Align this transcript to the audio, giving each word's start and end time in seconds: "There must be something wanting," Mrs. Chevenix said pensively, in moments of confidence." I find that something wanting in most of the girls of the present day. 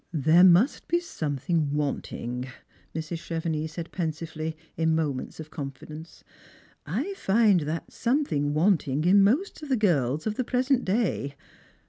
"There 0.11 0.43
must 0.43 0.87
be 0.87 0.99
something 0.99 1.75
wanting," 1.75 2.47
Mrs. 2.95 3.19
Chevenix 3.19 3.73
said 3.73 3.91
pensively, 3.91 4.57
in 4.75 4.95
moments 4.95 5.39
of 5.39 5.51
confidence." 5.51 6.23
I 6.87 7.13
find 7.13 7.59
that 7.59 7.93
something 7.93 8.55
wanting 8.55 9.05
in 9.05 9.21
most 9.23 9.61
of 9.61 9.69
the 9.69 9.77
girls 9.77 10.25
of 10.25 10.37
the 10.37 10.43
present 10.43 10.85
day. 10.85 11.35